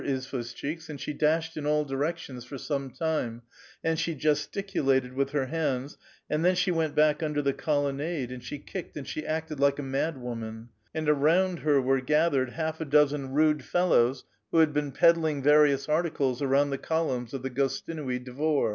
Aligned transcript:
shchtks^ 0.01 0.89
and 0.89 0.99
she 0.99 1.13
dashed 1.13 1.55
in 1.55 1.67
all 1.67 1.85
directions 1.85 2.43
for 2.43 2.57
some 2.57 2.89
time, 2.89 3.43
and 3.83 3.99
she 3.99 4.15
ges 4.15 4.47
ticulated 4.47 5.13
with 5.13 5.29
her 5.29 5.45
hands, 5.45 5.95
and 6.27 6.43
then 6.43 6.55
she 6.55 6.71
went 6.71 6.95
back 6.95 7.21
under 7.21 7.39
the 7.39 7.53
colonnade, 7.53 8.31
and 8.31 8.43
she 8.43 8.57
kicked 8.57 8.97
and 8.97 9.07
she 9.07 9.23
acted 9.23 9.59
like 9.59 9.77
a 9.77 9.83
mad 9.83 10.17
woman; 10.17 10.69
and 10.91 11.07
around 11.07 11.59
her 11.59 11.79
were 11.79 12.01
gathered 12.01 12.53
half 12.53 12.81
a 12.81 12.85
dozen 12.85 13.29
rude 13.31 13.63
fellows, 13.63 14.23
who 14.49 14.57
had 14.57 14.73
been 14.73 14.91
peddling 14.91 15.43
various 15.43 15.87
articles 15.87 16.41
around 16.41 16.71
the 16.71 16.79
columns 16.79 17.31
of 17.31 17.43
the 17.43 17.51
Gostinui 17.51 18.25
Dvor. 18.25 18.69